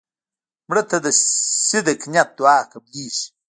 مړه 0.69 0.83
ته 0.89 0.97
د 1.05 1.07
صدق 1.69 1.99
نیت 2.13 2.29
دعا 2.39 2.59
قبلیږي 2.71 3.25